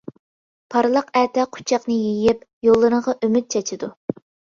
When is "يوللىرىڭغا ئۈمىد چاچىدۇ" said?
2.71-3.97